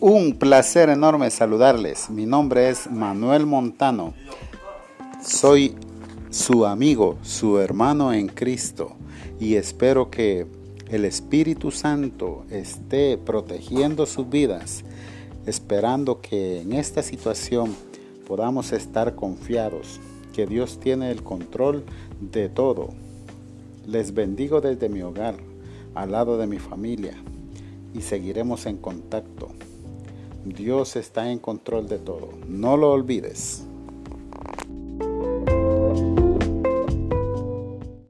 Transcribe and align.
Un 0.00 0.34
placer 0.34 0.90
enorme 0.90 1.28
saludarles. 1.28 2.08
Mi 2.08 2.24
nombre 2.24 2.68
es 2.68 2.88
Manuel 2.88 3.46
Montano. 3.46 4.14
Soy 5.20 5.74
su 6.30 6.66
amigo, 6.66 7.18
su 7.22 7.58
hermano 7.58 8.12
en 8.12 8.28
Cristo 8.28 8.92
y 9.40 9.56
espero 9.56 10.08
que 10.08 10.46
el 10.88 11.04
Espíritu 11.04 11.72
Santo 11.72 12.44
esté 12.48 13.18
protegiendo 13.18 14.06
sus 14.06 14.30
vidas, 14.30 14.84
esperando 15.46 16.20
que 16.20 16.60
en 16.60 16.74
esta 16.74 17.02
situación 17.02 17.74
podamos 18.24 18.70
estar 18.70 19.16
confiados, 19.16 19.98
que 20.32 20.46
Dios 20.46 20.78
tiene 20.78 21.10
el 21.10 21.24
control 21.24 21.82
de 22.20 22.48
todo. 22.48 22.90
Les 23.84 24.14
bendigo 24.14 24.60
desde 24.60 24.88
mi 24.88 25.02
hogar, 25.02 25.34
al 25.96 26.12
lado 26.12 26.38
de 26.38 26.46
mi 26.46 26.60
familia, 26.60 27.14
y 27.94 28.02
seguiremos 28.02 28.66
en 28.66 28.76
contacto. 28.76 29.57
Dios 30.44 30.96
está 30.96 31.30
en 31.30 31.38
control 31.38 31.88
de 31.88 31.98
todo. 31.98 32.30
No 32.46 32.76
lo 32.76 32.92
olvides. 32.92 33.67